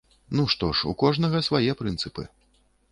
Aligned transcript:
Ну 0.37 0.45
што 0.53 0.69
ж, 0.79 0.89
у 0.93 0.95
кожнага 1.03 1.43
свае 1.51 1.65
прынцыпы. 1.85 2.23